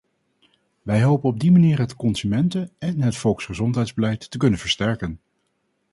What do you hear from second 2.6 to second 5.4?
en het volksgezondheidsbeleid te kunnen versterken.